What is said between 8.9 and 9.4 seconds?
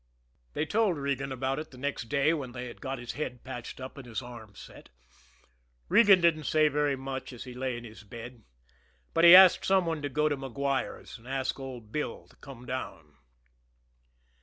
but he